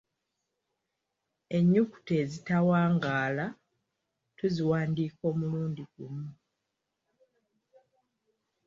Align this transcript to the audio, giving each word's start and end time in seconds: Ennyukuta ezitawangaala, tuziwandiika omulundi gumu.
Ennyukuta 1.57 2.13
ezitawangaala, 2.23 3.45
tuziwandiika 4.37 5.21
omulundi 5.31 5.83
gumu. 5.93 6.27